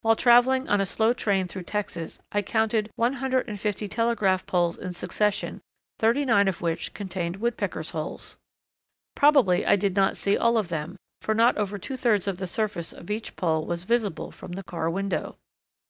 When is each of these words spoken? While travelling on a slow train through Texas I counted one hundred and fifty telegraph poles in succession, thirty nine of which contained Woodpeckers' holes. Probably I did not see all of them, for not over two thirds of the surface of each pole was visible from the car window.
While 0.00 0.16
travelling 0.16 0.66
on 0.70 0.80
a 0.80 0.86
slow 0.86 1.12
train 1.12 1.46
through 1.46 1.64
Texas 1.64 2.20
I 2.32 2.40
counted 2.40 2.90
one 2.96 3.12
hundred 3.12 3.48
and 3.50 3.60
fifty 3.60 3.86
telegraph 3.86 4.46
poles 4.46 4.78
in 4.78 4.94
succession, 4.94 5.60
thirty 5.98 6.24
nine 6.24 6.48
of 6.48 6.62
which 6.62 6.94
contained 6.94 7.36
Woodpeckers' 7.36 7.90
holes. 7.90 8.38
Probably 9.14 9.66
I 9.66 9.76
did 9.76 9.94
not 9.94 10.16
see 10.16 10.38
all 10.38 10.56
of 10.56 10.68
them, 10.68 10.96
for 11.20 11.34
not 11.34 11.58
over 11.58 11.76
two 11.78 11.98
thirds 11.98 12.26
of 12.26 12.38
the 12.38 12.46
surface 12.46 12.94
of 12.94 13.10
each 13.10 13.36
pole 13.36 13.66
was 13.66 13.82
visible 13.84 14.30
from 14.30 14.52
the 14.52 14.64
car 14.64 14.88
window. 14.88 15.36